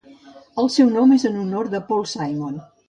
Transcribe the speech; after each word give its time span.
El 0.63 0.71
seu 0.77 0.89
nom 0.95 1.13
és 1.19 1.27
en 1.31 1.39
honor 1.43 1.71
a 1.79 1.85
Paul 1.93 2.07
Simon. 2.17 2.63